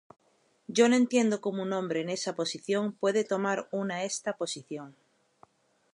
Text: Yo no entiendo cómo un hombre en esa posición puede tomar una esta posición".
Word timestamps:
Yo 0.65 0.89
no 0.89 0.95
entiendo 0.95 1.41
cómo 1.41 1.61
un 1.61 1.73
hombre 1.73 2.01
en 2.01 2.09
esa 2.09 2.33
posición 2.33 2.91
puede 2.93 3.23
tomar 3.23 3.67
una 3.71 4.03
esta 4.03 4.35
posición". 4.35 4.95